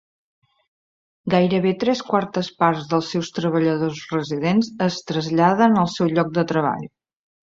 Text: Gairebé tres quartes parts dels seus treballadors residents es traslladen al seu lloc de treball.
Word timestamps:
Gairebé 1.33 1.73
tres 1.83 1.99
quartes 2.07 2.49
parts 2.63 2.87
dels 2.93 3.09
seus 3.15 3.29
treballadors 3.39 4.01
residents 4.13 4.71
es 4.87 4.97
traslladen 5.11 5.77
al 5.83 5.91
seu 5.97 6.11
lloc 6.15 6.33
de 6.39 6.45
treball. 6.53 6.89